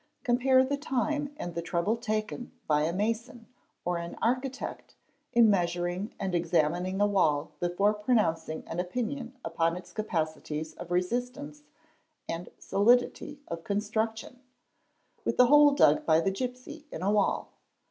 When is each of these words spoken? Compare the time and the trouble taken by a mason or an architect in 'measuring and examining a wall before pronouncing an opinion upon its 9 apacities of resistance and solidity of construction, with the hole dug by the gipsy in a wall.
Compare 0.23 0.65
the 0.65 0.77
time 0.77 1.31
and 1.37 1.53
the 1.53 1.61
trouble 1.61 1.95
taken 1.95 2.51
by 2.65 2.81
a 2.85 2.91
mason 2.91 3.45
or 3.85 3.99
an 3.99 4.15
architect 4.19 4.95
in 5.31 5.47
'measuring 5.47 6.11
and 6.19 6.33
examining 6.33 6.99
a 6.99 7.05
wall 7.05 7.51
before 7.59 7.93
pronouncing 7.93 8.63
an 8.67 8.79
opinion 8.79 9.37
upon 9.45 9.77
its 9.77 9.95
9 9.95 10.03
apacities 10.07 10.73
of 10.77 10.89
resistance 10.89 11.61
and 12.27 12.49
solidity 12.57 13.41
of 13.47 13.63
construction, 13.63 14.39
with 15.23 15.37
the 15.37 15.45
hole 15.45 15.69
dug 15.69 16.03
by 16.03 16.19
the 16.19 16.31
gipsy 16.31 16.87
in 16.91 17.03
a 17.03 17.11
wall. 17.11 17.53